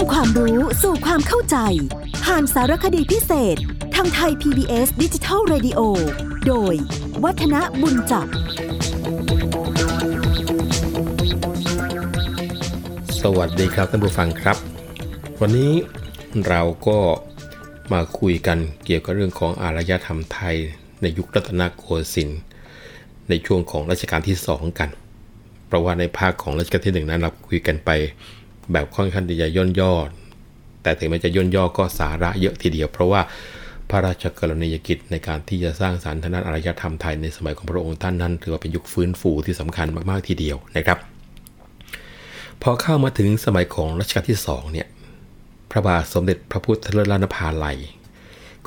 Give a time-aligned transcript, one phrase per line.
[0.00, 1.56] ำความรู้สู่ความเข้าใจ
[2.24, 3.56] ผ่านสารคดีพิเศษ
[3.94, 5.80] ทางไทย PBS ดิจิทัล Radio
[6.46, 6.74] โดย
[7.24, 8.26] วัฒนบุญจับ
[13.22, 14.56] สวัสดีครับท่านผู้ฟังครับ
[15.40, 15.72] วันนี้
[16.48, 16.98] เราก็
[17.92, 20.56] มาคุยกันเกี่ยวกับเรื่องของอารยธรรมไทย
[21.02, 22.40] ในยุครัตนโกสินทร์
[23.28, 24.90] ในช่วงของรัชกาลที่2กัน
[25.66, 27.90] เพราะว่าในภาคของรัชกาลที่1นั้นเราคุยกันไป
[28.72, 29.92] แบบค่อนข้างที่จะย่นย่อ
[30.82, 33.20] แต่ถึงแม้จะย่นย่อก็สาระเยอะทีเดียว เพราะว่า
[33.90, 40.98] พระราชกรณียกิจในการที่จะสร้างสารรค์ทางด้านอารยธรรมไทยในสมัยของพระองค์ท่านนั้นถือว่าเป็นยุคฟื้นฟูที่สำคัญมากๆทีเดียวนะครับ
[42.62, 44.88] พอเข้ามาถึงสมัยของรัชกาลที่2เนี่ย
[45.70, 47.78] พระบาทสมเด็จพระพุทธเลิศล้านภาลัย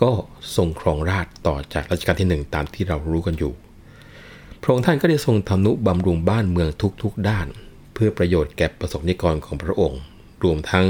[0.01, 0.09] ก็
[0.55, 3.53] ทรงครองราชต่อจากรัชกาลที่ 1 ตามที่เรารู้กันอยู่
[4.61, 6.69] พระองค์ท่านก็ได้ทรงทำนุบำรุงบ้านเมือง
[7.03, 7.47] ทุกๆด้าน
[7.93, 10.01] เพื่อประโยชน์แก่ประสบนิกรของพระองค์
[10.43, 10.85] รวมทั้ง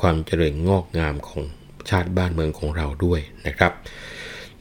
[0.00, 1.42] ความเจริญงอกงามของ
[1.88, 3.72] ชาติบ้านเมืองของเราด้วยนะครับ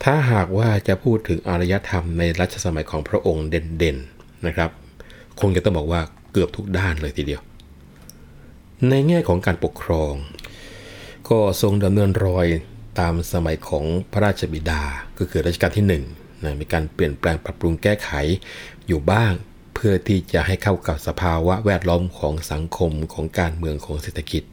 [0.03, 4.69] ถ้าหากว่าจะพูดถึงอารยธรรมในรัชสมัยของพระองค์เด่นๆนะครับ
[5.39, 7.41] คงจะต้องบอกว่าเกือบทุกด้านเลยทีเดียว
[8.89, 10.13] ในแง่ของการปกครอง
[11.29, 12.47] ก็ทรงดำเนินรอย
[12.99, 14.81] ตามสมัยของพระราชบิดา
[15.17, 15.85] ก็คือรัชกาลที่
[16.17, 18.09] 1นะมีการเปลี่ยนแปลงปรับปรุงแก้ไข
[18.87, 19.33] อยู่บ้าง
[19.79, 24.43] เพื่อที่จะให้เข้ากับสภาวะแวดล้อมของสังคมของการเมืองของเศรษฐกิจ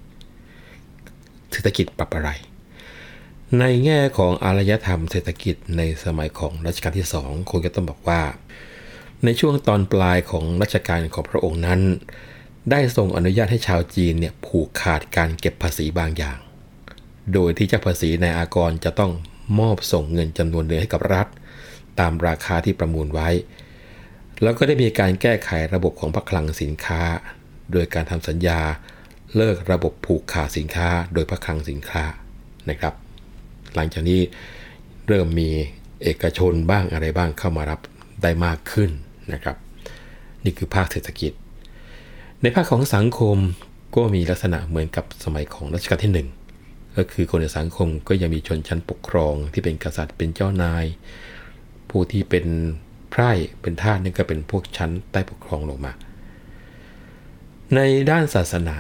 [1.53, 2.31] เศรษฐกิจปรับอะไร
[3.59, 8.23] ในแง่ของอารยธรรมเศรษฐกิจในสมัยของรัชกาลที่2คงจะต้องบอกว่า
[9.25, 11.81] ในช่วงตอนปลายของรัชกาลของพระองค์นั้น
[12.71, 16.39] ได้ทรงอนุญาตให้ชาวจีนเนี่ยผูกขาดการเก็บภาษีบางอย่าง
[17.33, 19.13] โดยที่เจ้าภาษีในอากรจะต้อง
[19.59, 21.27] มอบส่งเงินจำนวนเดือนให้กับรัฐ
[22.01, 23.31] ตามราคาที่ประมูลไว้
[24.43, 27.03] แล้วก็ได้มีการแก้ไขระบบของพระคลังสินค้า
[27.73, 28.61] โดยการทำสัญญา
[29.37, 32.05] เลิกระบบผูกขาดสินค้า โดยพระคลังสินค้า
[32.71, 32.95] นะครับ
[33.75, 34.21] หลังจากนี้
[35.09, 35.51] เริ่มมี
[36.03, 37.81] เอกชนบ้างอะไรบ้างเข้ามารับ
[38.23, 38.91] ได้มากขึ้น
[39.33, 39.57] นะครับ
[40.45, 41.33] นี่คือภาคเศรษฐกิจ
[42.43, 43.37] ในภาคของสังคม
[43.97, 46.27] ก็มีลักษณะเหมือนกับสมัยของรัชกาลที่
[46.57, 50.85] 1 ก็คือคนในสังคมก็ยังมีชนชั้นปกครองที่เป็นกษัตริย์เป็นเจ้านาย
[51.91, 52.47] ผู้ที่เป็น
[53.17, 53.33] ไพร่
[53.63, 55.93] เป็นทาสนี่ก็เป็นพวกชั้นใต้ปกครองลงมา
[57.75, 57.81] ใน
[58.11, 58.79] ด้านศาสนา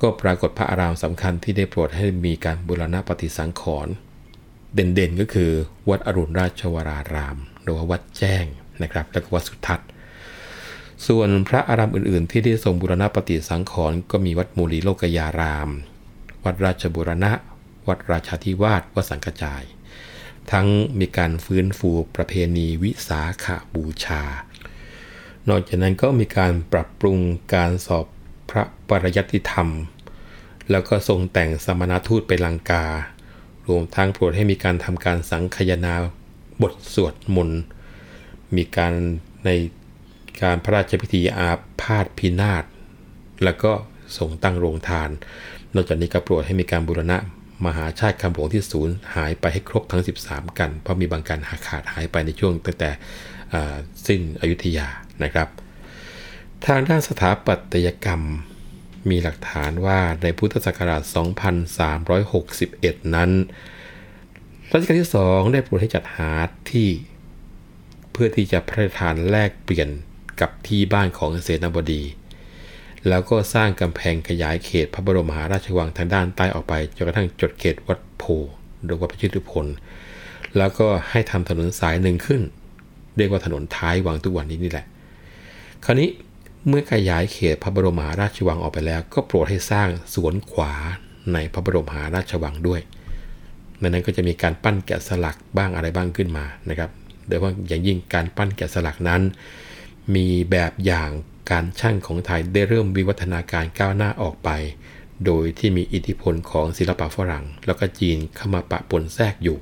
[0.00, 3.92] ก็ปรากฏพระอารามสำคัญที่ได้โปรดให้มีการบูรณะปฏิสังขรณ์
[4.74, 5.50] เด่นๆก็คือ
[5.88, 8.44] วัดอรุณราชวราราม หรือว่าวัดแจ้ง
[8.82, 9.88] นะครับแล้วก็วัดสุทัศน์
[11.06, 15.68] ส่วนพระอารามอื่นๆ ที่ได้ทรงบูรณะปฏิสังขรณ์ก็มีวัดมูลีโลกยาราม
[16.44, 17.32] วัดราชบูรณะ
[17.88, 19.64] วัดราชาธิวาสวัดสังกจาย
[20.52, 20.66] ทั้ง
[21.00, 24.22] มีการฟื้นฟูประเพณีวิสาขาบูชา
[25.48, 27.18] นอกจากนั้นก็มีการปรับปรุง
[27.54, 28.06] การสอบ
[28.50, 29.68] พระปริยัติธรรม
[30.70, 32.84] แล้วก็ทรงแต่งสมณทูตไปลังกา
[33.68, 35.94] รวมทั้งโปรดให้มีการทำการสังคยนา
[36.62, 37.62] บทสวดมนต์
[38.56, 38.94] มีการ
[39.44, 39.50] ใน
[40.42, 41.50] การพระราชพิธีอา
[41.80, 42.64] พาธพินาศ
[43.44, 43.72] แล้วก็
[44.16, 45.10] ทรงตั้งโรงทาน
[45.74, 47.16] นอกจากนี้ก็โปรดให้มีการบูรณะ
[47.66, 52.90] มหาชาติคำหลวงที่ศูนย์หายไปให้ครบทั้ง 13 กัน เพราะมีบางการหาขาดหายไปในช่วงตั้งแต่
[54.06, 54.88] สิ้นอยุธยา
[55.22, 55.48] นะครับ
[56.66, 58.22] ทางด้านสถาปัตยกรรม
[59.10, 61.02] มีหลักฐานว่าในพุทธศักราช
[62.28, 63.30] 2361 นั้น
[64.70, 66.30] รัชกาลที่ 2 ได้โปรดให้จัดหา
[66.70, 66.88] ที่
[68.12, 69.88] เพื่อที่จะพระราชทานแลกเปลี่ยน
[70.40, 72.02] กับที่บ้านของเสนาบดี
[73.08, 78.24] แล้วก็สร้างกำแพงขยายเขตพระบรมมหาราชวังทางด้านใต้ออกไปจนกระทั่งจดเขตวัดโพ
[78.82, 79.66] หรือวัดพระชิตพล
[80.56, 82.42] แล้วก็ให้ทำถนนสายหนึ่งขึ้น
[83.16, 84.86] เรียกว่าถนนท้ายวังทุกวันนี้นี่แหละ
[85.84, 86.08] คราวนี้
[86.68, 90.72] เมื่อขยายเขตพระบรมมหาราชวังออกไปแล้ว ก็โปรดให้สร้างสวนขวา
[91.32, 92.80] ในพระบรมมหาราชวังด้วย
[93.82, 96.90] ดังนั้นก็จะมีการปั้นแกะสลักบ้างอะไรบ้างขึ้นมานะครับ
[97.26, 99.22] โดยเฉพาอย่างยิ่งการปั้นแกะสลักนั้น
[100.14, 101.10] มีแบบอย่าง
[101.50, 104.50] การช่างของไทยได้เริ่มวิวัฒนาการก้าวหน้าออกไป
[105.26, 109.58] โดยที่มีอิทธิพลของศิลปะฝรั่ง แล้วก็จีนเข้ามาปะปนแทรกอยู่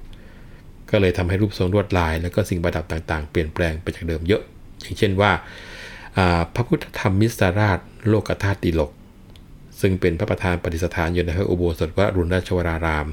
[0.91, 4.43] ก็เลยทำให้รูปทรงลวดลาย แล้วก็สิ่งประดับต่างๆ เปลี่ยนแปลงไปจากเดิมเยอะ
[4.81, 5.31] อย่างเช่นว่า
[6.55, 7.79] พระพุทธธรรมมิสราช
[8.09, 8.91] โลกธาตุติลก
[9.81, 13.07] ซึ่งเป็นพระประธานปฏิสถานอยู่ในพระอุโบสถวัดรุณราชวราราม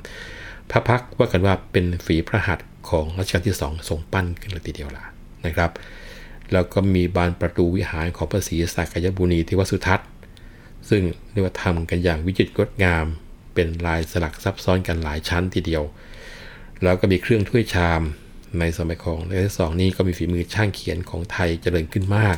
[0.71, 5.03] พระพักว่ากันว่าเป็นฝีพระหัตถ์ของรัชกาลที่สองทรงปั้นขึ้นเลยทีเดียวล่ะ
[5.45, 5.71] นะครับ
[6.53, 10.07] แล้วก็มีบานประตูวิหารของพระศรีสักยบุนีที่วัดสุทัศน์
[10.89, 11.01] ซึ่ง
[11.31, 13.05] เรียกว่าทำกันอย่างวิจิตรงดงาม
[13.53, 15.83] เป็นลายสลักซับซ้อนกันหลายชั้นทีเดียว
[16.83, 18.01] แล้วก็มีเครื่องถ้วยชาม
[18.59, 22.37] ในสมัยของรัชกาลที่สองนี้ก็มีฝีมือช่างเขียนของไทยเจริญขึ้นมาก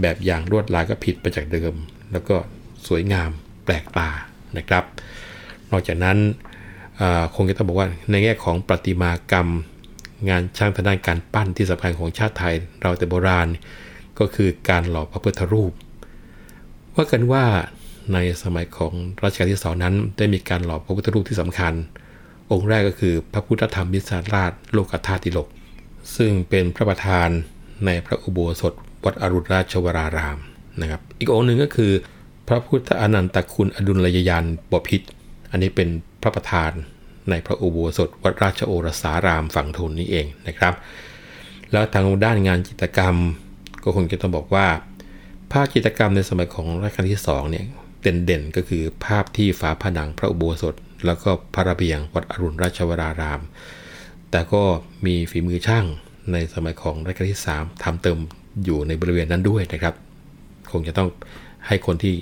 [0.00, 1.72] แบบอย่างลวดลายก็ผิดไปจากเดิม
[2.12, 2.36] แล้วก็
[2.86, 3.30] สวยงาม
[3.64, 4.08] แปลกตา
[4.56, 4.84] นะครับ
[5.70, 6.18] นอกจากนั้น
[7.34, 9.48] คงจะต้องบอกว่าในแง่ของประติมากรรม
[10.28, 13.48] งานช่างทางด้านการปั้นที่สำคัญของชาติไทยเราแต่โบราณ
[14.18, 15.72] ก็คือการหล่อพระพุทธรูป
[16.94, 17.44] ว่ากันว่า
[18.12, 18.92] ในสมัยของ
[19.22, 21.72] รัชกาลที่สองนั้น ได้มีการหล่อพระพุทธรูปที่สำคัญ
[22.50, 25.48] องค์แรกก็คือพระพุทธธรรมมิสาราชโลกธาตุติโลก
[26.16, 27.28] ซึ่งเป็นพระประธาน
[27.86, 28.72] ในพระอุโบสถ
[29.04, 30.38] วัดอรุณราชวราราม
[30.80, 31.92] นะครับ อีกองค์หนึ่งก็คือ
[32.48, 35.02] พระพุทธอนันตคุณอดุลยยานบพิษ
[35.50, 35.88] อันนี้เป็น
[36.22, 36.72] พระประธาน
[37.30, 40.74] ในพระอุโบสถวัดราชโอรสารามฝั่งทนนี้เองนะครับ
[41.72, 43.16] แล้วทางด้านงานจิตรกรรม
[43.84, 44.66] ก็คงจะต้องบอกว่า
[45.52, 47.64] ภาพจิตรกรรมในสมัยของรัชกาลที่2เนี่ย
[48.02, 50.74] เด่นๆก็คือภาพที่ฝาผนังพระอุโบสถ
[51.06, 53.40] แล้วก็พระระเบียงวัดอรุณราชวราราม
[54.30, 54.62] แต่ก็
[55.06, 55.84] มีฝีมือช่าง
[56.32, 58.18] ในสมัยของรัชกาลที่ 3ทำเติม
[58.64, 59.94] อยู่ในบริเวณนั้นด้วยนะครับ
[60.72, 61.08] คงจะต้อง
[61.66, 62.14] ให้คนที่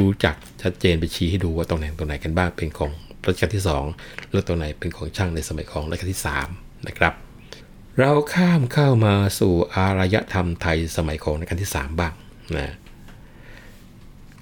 [0.00, 2.90] รู้จักชัดเจนไปชี้ให้ดูว่าตรงไหนตรงไหนกันบ้างเป็นของ
[3.26, 3.64] รัชกาลที่
[3.96, 6.22] 2 แล้วตรงไหนเป็นของช่างในสมัยของรัชกาลที่
[6.54, 7.14] 3 นะครับ
[7.98, 12.14] เราข้ามเข้ามาสู่อารยธรรมไทยสมัยของรัชกาลที่ 3 บ้าง
[12.56, 12.74] นะ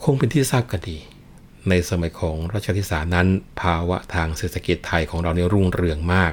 [0.04, 0.98] คงเป็นที่ทราบกันดี
[1.68, 3.28] ในสมัยของรัชกาลที่สานั้น
[3.60, 6.32] ภาวะทางเศรษฐกิจไทยของเราเนี่ยรุ่งเรืองมาก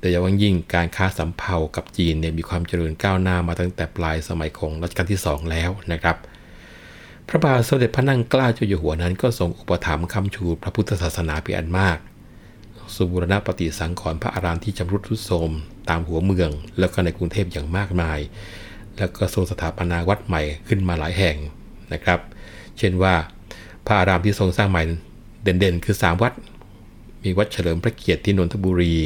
[0.00, 6.16] โดยเฉพาะยิ่งการค้าสัมเภากับจีนเนี่ยมีความเจริญก้าวหน้ามาตั้งแต่ปลายสมัยของรัชกาลที่ 2 แล้วนะครับ
[7.28, 11.98] พระบาทสมเด็จพระนั่งเกล้าเจ้าอยู่หัวนั้นก็ทรงอุปถัมภ์คำชูพระพุทธศาสนาเป็นอันมาก
[12.94, 15.50] สุบูรณปฏิสังขรณ์พระอารามที่จำรุดทุดโทรม
[15.88, 18.18] ตามหัวเมือง แล้วก็ในกรุงเทพอย่างมากมาย
[18.96, 21.36] แล้วก็ทรงสถาปนาวัดใหม่ขึ้นมาหลายแห่ง
[21.92, 22.20] นะครับ
[22.78, 23.14] เช่นว่า
[23.86, 24.82] พระอารามที่ทรงสร้างใหม่
[25.42, 26.32] เด่นๆ คือ 3 วัด
[27.22, 28.96] มีวัดเฉลิมพระเกียรติที่นนทบุรี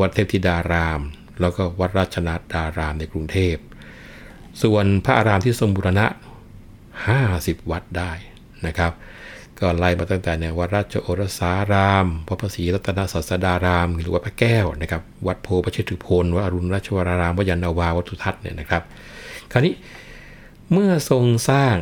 [0.00, 1.00] วัดเทพธิดาราม
[1.40, 3.56] แล้วก็วัดราชนาดารามในกรุงเทพ
[4.62, 6.06] ส่วนพระอารามที่ทรงบูรณะ
[7.02, 8.12] 50 วัดได้
[8.66, 8.92] นะครับ
[9.60, 18.82] ก็ไล่มาตั้งแต่เนี่ยวัดราชโอรสารามวัดพระศรีรัตนศาสดาราม หรือวัดพระแก้วนะครับ วัดโพประเชตุพลวัดอรุณราชวราราม วัดยันนาวาวัดทุทัศน์เนี่ยนะครับ
[19.52, 19.74] คราวนี้
[20.72, 21.74] เมื่อทรงสร้าง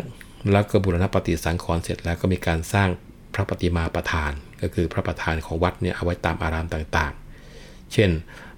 [0.53, 2.89] แล้วก็บูรณปฏิสังขรณ์เสร็จแล้วก็มีการสร้าง
[3.35, 4.33] พระปฏิมาประธาน
[4.63, 8.11] ก็คือพระประธานของวัดเนี่ยเอาไว้ตามอารามต่างๆ เช่น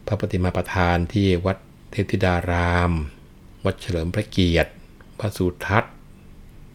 [0.07, 1.57] พระปฏิมาประธานที่วัด
[1.91, 2.93] เทพธิดาราม
[3.65, 4.71] วัดเฉลิมพระเกียรติ
[5.21, 5.94] วัดสุทัศน์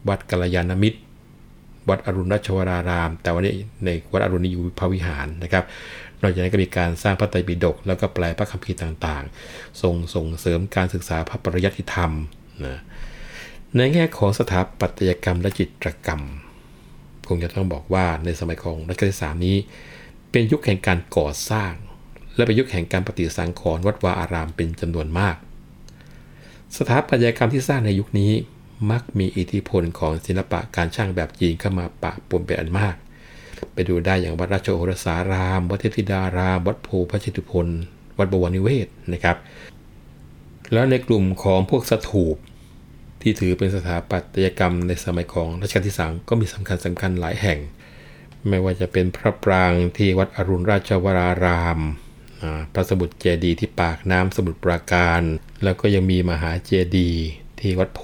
[0.09, 0.99] วัดกัลยาณมิตร
[1.89, 3.53] วัดอรุณราชวราราม แต่วันนี้
[3.85, 5.63] ในวัดอรุณนี่อยู่พระวิหารนะครับ
[6.21, 12.11] นอกจากนั้นก็มีการสร้างพระไตรปิฎกแล้วก็แปลพระคัมภีร์ต่างๆ ส่งส่งเสริมการศึกษาพระปริยัติธรรม
[12.65, 12.79] นะ
[13.75, 16.21] ในแง่ของสถาปัตยกรรมและจิตรกรรม
[17.27, 19.57] คงจะต้องบอกว่าในสมัยของรัชกาลที่สามนี้
[20.31, 21.71] เป็นยุคแห่งการก่อสร้าง
[22.35, 25.35] และเป็นยุคแห่งการปฏิสังขรณ์วัดวาอารามเป็นจำนวนมาก
[26.77, 28.31] สถาปัตยกรรมที่สร้างในยุคนี้
[28.91, 32.95] มักมีอิทธิพลของศิลปะการช่างแบบจีนเข้ามาปะปนเป็นอันมาก
[33.73, 37.67] ไปดูได้อย่างวัดราชโอรสาราม วัดเทพธิดาราม วัดโพพระชิตุพล
[38.17, 39.37] วัดบวรนิเวศนะครับ
[40.73, 42.37] แล้วในกลุ่มของพวกสถูป
[43.21, 47.59] ที่ถือเป็นสถาปัตยกรรมในสมัยของรัชกาลที่สามก็มีสำคัญสำคัญหลายแห่ง
[48.47, 51.79] ไม่ว่าจะเป็นพระปรางที่วัดอรุณราชวราราม
[52.73, 55.21] พระสมุทรเจดีย์ที่ปากน้ำสมุทรปราการ
[55.63, 57.25] แล้วก็ยังมีมหาเจดีย์
[57.61, 58.01] ที่วัดโพ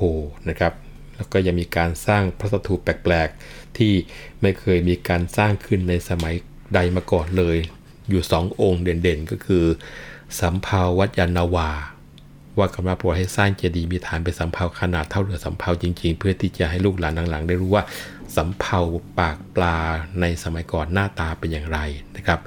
[0.50, 0.74] นะครับ
[1.16, 3.94] แล้วก็ยังมีการสร้างพระสถูปแปลกๆ ที่
[4.42, 6.36] ไม่เคยมีการสร้างขึ้นในสมัย
[6.76, 7.58] ใดมาก่อนเลย
[8.10, 9.66] อยู่สององค์เด่นๆ ก็คือ
[10.40, 11.72] สัมภาวัดยานาวา
[12.58, 17.84] ว่ากันว่าโปรดให้สร้างเจดีย์มีฐานเป็นสำเภาขนาดเท่าเรือสำเภาจริงๆ เพื่อที่จะให้ลูกหลานหลังๆ ได้รู้ว่า
[18.36, 18.80] สำเภา
[19.20, 19.78] ปากปลา
[20.22, 21.80] ในสมัยก่อนหน้าตาเป็นอย่างไร
[22.16, 22.40] นะครับ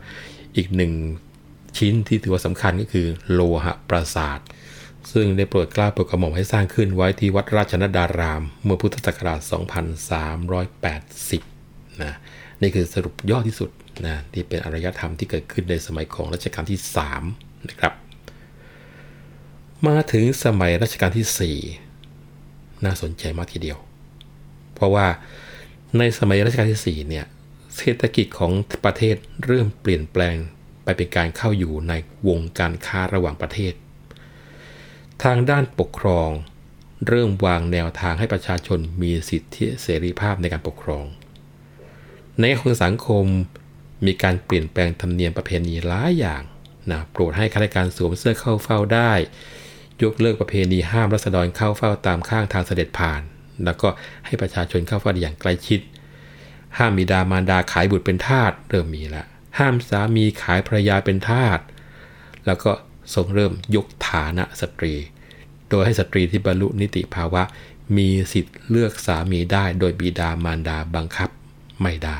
[0.56, 0.92] อีกหนึ่ง
[1.78, 4.38] ชิ้นที่ถือว่าสำคัญก็คือโลหะปราสาท
[5.12, 9.40] ซึ่งได้โปรดกล้าโปรดกระหม่อมให้สร้างขึ้นไว้ที่วัดราชนดาราม เมื่อพุทธศักราช
[11.10, 12.12] 2380 นะ
[12.60, 13.70] นี่คือสรุปย่อที่สุด
[14.06, 16.80] นะที่เป็นอารยธรรมที่เกิดขึ้นในสมัยของรัชกาลที่
[17.22, 17.92] 3 นะครับ
[19.86, 23.78] มาถึงสมัยรัชกาลที่ 4 น่าสนใจมากทีเดียว
[24.74, 25.06] เพราะว่า
[25.98, 27.26] ในสมัยรัชกาลที่ 4 เนี่ย
[27.76, 28.52] เศรษฐกิจของ
[28.84, 30.36] ประเทศเริ่มเปลี่ยนแปลง
[30.84, 31.92] ไปเป็นการเข้าอยู่ใน
[32.28, 33.72] วงการค้าระหว่างประเทศ
[35.24, 36.30] ทางด้านปกครอง
[37.08, 41.04] เริ่มวางแนวทางให้ประชาชนมีสิทธิเสรีภาพในการปกครอง
[42.40, 43.24] ในของสังคม
[44.06, 46.42] มีการเปลี่ยนแปลงธรรมเนียมประเพณีหลายอย่าง
[46.90, 49.12] นะโปรดให้ข้าราชการสวมเสื้อเข้าเฝ้าได้
[50.02, 53.20] ยกเลิกประเพณีห้ามรัษฎรเข้าเฝ้าตามข้างทางเสด็จผ่าน
[53.64, 53.88] แล้วก็
[54.26, 55.80] ให้ประชาชนเข้าเฝ้าอย่างใกล้ชิด
[56.78, 59.24] ห้ามมีดามารดาขายบุตรเป็นทาสเริ่มมีละ
[59.58, 61.58] ห้ามสามีขายภรรยาเป็นทาส
[62.46, 62.72] แล้วก็
[63.14, 64.94] ทรงเริ่มยก ฐานะสตรี
[65.68, 67.42] โดยให้สตรีที่บรรลุนิติภาวะ
[67.96, 71.30] มีสิทธิ์เลือกสามีได้ โดยบิดามารดาบังคับ
[71.82, 72.18] ไม่ได้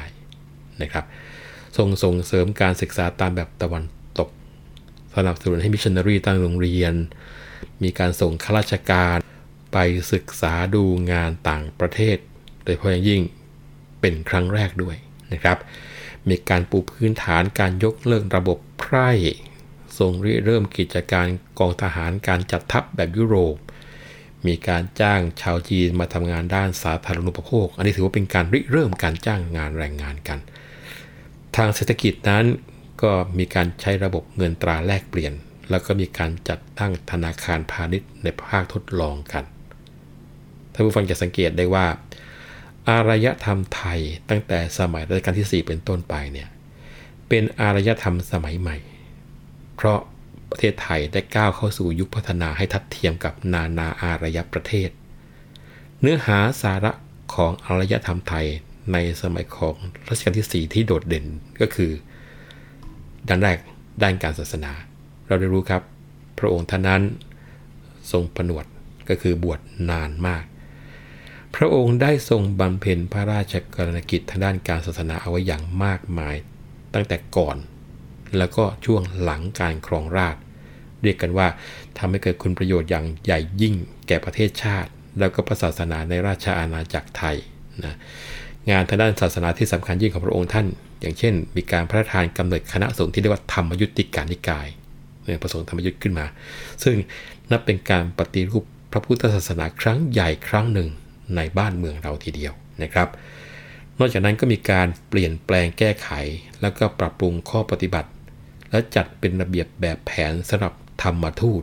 [0.82, 1.04] นะครับ
[1.76, 3.84] ทรงส่งเสริมการศึกษาตามแบบตะวัน
[4.18, 4.28] ตก
[5.14, 6.94] สนับสนุนให้มิชชันนารีตั้งโรงเรียน
[7.82, 9.18] มีการส่งข้าราชการ
[9.72, 9.78] ไป
[10.12, 12.16] ศึกษาดูงานต่างประเทศ
[12.62, 13.22] โดยเฉพาะอย่างยิ่ง
[14.00, 14.96] เป็นครั้งแรกด้วย
[15.32, 15.58] นะครับ
[16.28, 19.10] มีการปูพื้นฐานการยกเลิกระบบไพร่
[19.98, 21.26] ทรงริเริ่มกิจการ
[21.58, 23.56] กองทหารการจัดทัพแบบยุโรป
[24.46, 30.38] มีการจ้างชาวจีนมาทำงานด้านสาธารณูปโภค อันนี้ถือว่าเป็นการริเริ่มการจ้างงานแรงงานกัน
[31.56, 32.44] ทางเศรษฐกิจนั้น
[33.02, 35.32] ก็มีการใช้ระบบเงินตราแลกเปลี่ยน
[35.70, 39.44] แล้วก็มีการจัดตั้งธนาคารพาณิชย์ในภาคทดลองกัน
[40.72, 41.86] ท่านผู้ฟังจะสังเกตได้ว่า
[42.88, 46.48] อารยธรรมไทยตั้งแต่สมัยรัชกาลที่ 4 เป็นต้นไปเนี่ย
[47.28, 48.76] เป็นอารยธรรมสมัยใหม่
[49.78, 50.00] เพราะ
[50.50, 54.90] ประเทศไทยได้ก้าวเข้าสู่ยุคพัฒนาให้ทัดเทียมกับนานาอารยประเทศ
[56.00, 56.92] เนื้อหาสาระ
[57.34, 58.46] ของอารยธรรมไทย
[58.92, 59.74] ในสมัยของ
[60.08, 61.24] รัชกาลที่ 4 ที่โดดเด่น
[61.60, 61.90] ก็คือ
[63.28, 63.58] ด้านแรก
[64.02, 64.72] ด้านการศาสนา
[65.26, 65.82] เราได้รู้ครับ
[66.38, 67.02] พระองค์ท่านนั้น
[68.12, 68.64] ทรงผนวด
[69.08, 70.44] ก็คือบวชนานมาก
[71.56, 76.36] พระองค์ได้ทรงบำเพ็ญพระราชกรณกิจทางด้านการศาสนาเอาไว้อย่างมากมาย
[76.94, 77.56] ตั้งแต่ก่อน
[78.38, 80.36] แล้วก็ช่วงหลังการครองราช
[81.02, 81.48] เรียกกันว่า
[81.98, 83.74] ทำให้เกิดคุณประโยชน์อย่างใหญ่ยิ่ง
[84.08, 87.36] แก่ประเทศชาติ แล้วก็ศาสนาในราชอาณาจักรไทย
[87.84, 87.94] นะ
[88.70, 90.66] งานทางด้านศาสนาที่สำคัญยิ่งของพระองค์ท่าน
[91.00, 94.68] อย่างเช่น มีการพระราชทานกำเนิดคณะสงฆ์ที่เรียกว่าธรรมยุติการนิกาย
[95.24, 96.26] เนี่ยประสงค์ธรรมยุติขึ้นมา
[96.84, 96.96] ซึ่ง
[97.50, 100.88] นับเป็นการปฏิรูปพระพุทธศาสนาครั้งใหญ่ครั้งหนึ่ง
[101.36, 103.08] ในบ้านเมืองเราทีเดียวนะครับ
[103.98, 106.10] นอกจากนั้นก็มีการเปลี่ยนแปลงแก้ไข
[106.60, 108.08] แล้วก็ปรับปรุงข้อปฏิบัติ
[108.70, 110.72] และจัดเป็นระเบียบแบบแผนสำหรับ
[111.02, 111.62] ธรรมทูต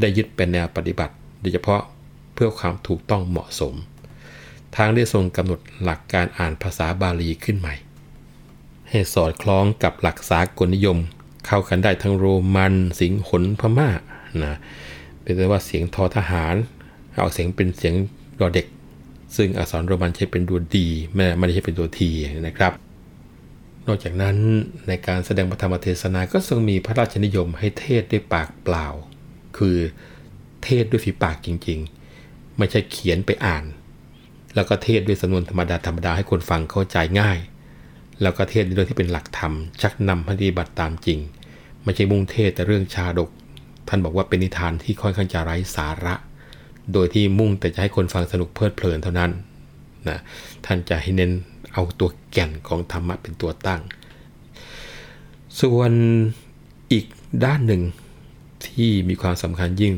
[0.00, 1.82] ได้ยึดเป็นแนวปฏิบัติ โดยเฉพาะ
[2.34, 3.74] เพื่อความถูกต้องเหมาะสม
[4.76, 7.74] ทางได้ทรงกำหนดหลักการอ่านภาษาบาลีขึ้นใหม่
[8.88, 10.98] ให้สอดคล้องกับหลักสากลนิยม
[11.46, 13.88] เข้ากันได้ทั้งโรมัน สิงหนพม่า
[14.42, 14.54] นะ
[15.22, 16.54] เป็นว่าเสียงทอทหาร
[17.18, 17.94] เอาเสียงเป็นเสียง
[18.40, 18.66] ดอเด็ก
[19.36, 22.10] ซึ่งอักษรโรมันใช้เป็นตัวดีไม่ไม่ได้ใช้เป็นตัวที
[22.46, 22.72] นะครับ
[23.86, 24.36] นอกจากนั้น
[24.88, 28.86] ในการแสดงพระธรรมเทศนาก็ทรงมีพระราชนิยมให้เทศด้วยปากเปล่า
[29.56, 29.76] คือ
[30.64, 33.64] เทศด้วยฝีปากจริงๆ ไม่ใช่เขียนไปอ่าน
[34.54, 37.38] แล้วก็เทศด้วยสำนวนธรรมดาธรรมดาให้คนฟังเข้าใจง่าย
[38.22, 41.18] แล้วก็เทศในเรื่องที่เป็นหลักธรรม ชักนำปฏิบัติตามจริง
[41.82, 43.30] ไม่ใช่มุ่งเทศแต่เรื่องชาดก
[43.88, 46.14] ท่านบอกว่าเป็นนิทานที่ค่อนข้างจะไร้สาระ
[46.92, 49.30] โดยที่มุ่งแต่จะให้คนฟังสนุกเพลิดเพลินเท่านั้น
[50.08, 50.18] นะ
[50.66, 51.32] ท่านจะให้เน้น
[51.74, 53.80] เอาตัวแก่นของธรรมะเป็นตัวตั้ง
[55.60, 55.92] ส่วน
[56.92, 57.06] อีก
[57.44, 57.82] ด้านหนึ่ง
[58.66, 59.94] ที่มีความสำคัญยิ่ง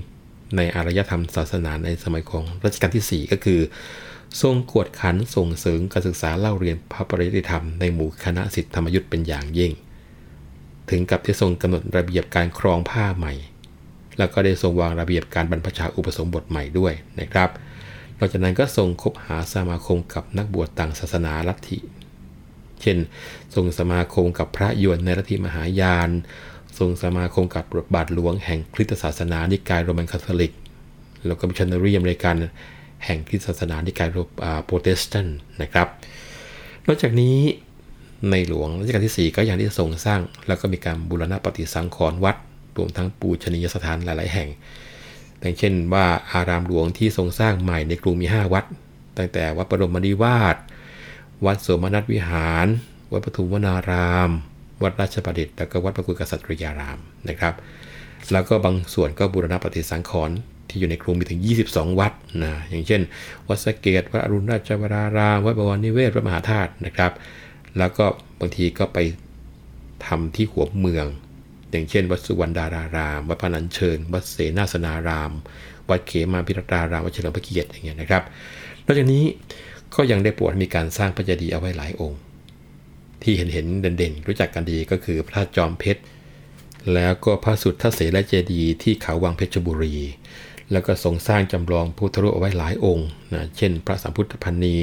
[0.56, 3.60] ในอารยธรรมศาสนาในสมัยของรัชกาลที่ 4 ก็คือ
[4.42, 9.72] ทรงกวดขันส่งเสริมการศึกษาเล่าเรียนพระปริยติธรรมในหมู่คณะสิทธิธรรมยุทธ์เป็นอย่างยิ่ง
[10.90, 13.32] ถึงกับที่ทรงกำหนดระเบียบการครองผ้าใหม่
[14.18, 17.50] แล้วก็ได้ทรงวางระเบียบการบรรพชาอุปสมบทใหม่ด้วยนะครับ
[18.18, 21.78] นอกจากนั้นก็ทรงคบหาสมาคมกับนักบวชต่างศาสนาลัทธิ
[22.80, 22.98] เช่น
[23.54, 26.10] ทรงสมาคมกับพระยวนในลัทธิมหายาน
[26.78, 30.52] ทรงสมาคมกับบาทหลวงแห่งคริสตศาสนานิกายโรมันคาทอลิก
[31.26, 32.36] แล้วก็มิชชันนารีอเมริกัน
[33.04, 34.08] แห่งคริสตศาสนานิกาย
[34.64, 35.88] โปรเตสแตนต์นะครับ
[36.86, 37.36] นอกจากนี้
[38.30, 42.36] ในหลวงรัชกาลที่ 4 ก็ย่างที่ทรงสร้าง แล้วก็มีการบูรณะปฏิสังขรณ์วัด
[42.76, 44.48] รวมทั้งปูชนียสถานหลาย ๆ แห่ง
[45.46, 48.64] อย่างเช่นว่าอารามหลวงที่ทรงสร้างใหม่ในกรุงมี 5 วัด
[49.18, 50.56] ตั้งแต่วัดปรมนิวาส
[51.46, 52.66] วัดสมนัตวิหาร
[53.12, 54.30] วัดปทุมวนาราม
[54.82, 56.98] วัดราชประดิษฐ์แล้วก็วัดพระกุกษัตริยาราม
[57.28, 57.54] นะครับ
[58.32, 60.36] แล้วก็บางส่วนก็บูรณะปฏิสังขรณ์
[60.68, 62.12] ที่อยู่ในกรุงมีถึง 22 วัด
[62.42, 63.00] นะอย่างเช่น
[63.48, 67.12] วัดสะเกตวัดอรุณราชวราราม วัดบวรนิเวศวัดมหาธาตุนะครับ
[67.78, 68.04] แล้วก็
[68.40, 68.98] บางทีก็ไป
[70.06, 71.06] ทำที่หัวเมือง
[71.76, 75.32] อย่างเช่น วัดสุวรรณดาราราม วัดพนัญเชิญวัดเสนาสนาราม
[75.90, 78.22] วัดเขมาพิรตาราม วัดเฉลิมพระเกียรติอย่างเงี้ยนะครับ
[78.84, 79.24] นอกจากนี้
[79.94, 82.20] ก็ยังได้โปรดมีการสร้างพระเจดีย์เอาไว้หลายองค์
[83.22, 86.02] ที่เห็นเห็นเด่นๆ รู้จักกันดีก็คือพระจอมเพชร
[86.94, 89.96] แล้วก็พระสุทธเสนาเจดีย์ที่เขาวังเพชรบุรี
[90.72, 94.78] แล้วก็ทรงสร้างจำลองพุทธรูปเอาไว้หลายองค์นะเช่น พระสัมพุทธพันนี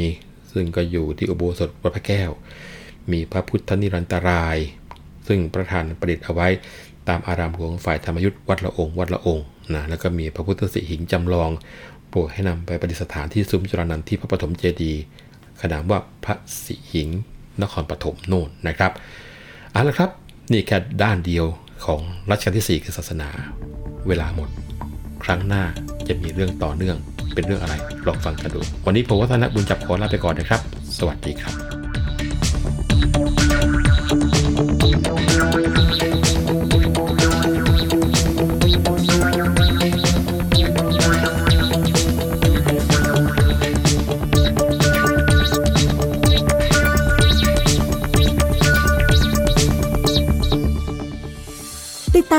[0.51, 2.31] ซึ่งก็อยู่ที่อุโบสถวัดพระแก้ว
[3.12, 4.57] มีพระพุทธนิรันตราย
[5.27, 6.47] ซึ่งประธานประดิษฐ์เอาไว้
[7.09, 11.49] ตามอารามหลวงฝ่ายธรรมยุทธ์วัดละองค์วัดละองค์นะแล้วก็มีพระพุทธสิหิงจำลอง
[12.09, 15.01] โปรดให้นำไปประดิษฐานที่ซุ้มจุลนันที่พระปฐมเจดีย์
[15.61, 17.09] ขนามว่าพระสิหิง
[17.61, 18.91] นครปฐมโน่นนะครับ
[19.71, 20.09] เอาละครับ
[20.51, 21.45] นี่แค่ด้านเดียว
[21.85, 23.29] ของรัชกาลที่ 4 คือศาสนา
[24.07, 24.49] เวลาหมด
[25.23, 25.63] ครั้งหน้า
[26.07, 26.97] จะมีเรื่องต่อเนื่อง
[27.33, 27.75] เป็นเรื่องอะไร
[28.07, 30.61] ลองฟังกันดู วันนี้ผมวัฒนบุญจับขอลาไปก่อนนะครับ
[30.97, 31.53] สวัสดีครับ